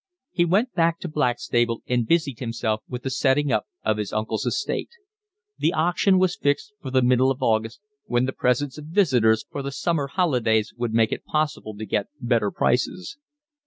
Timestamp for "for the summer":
9.51-10.07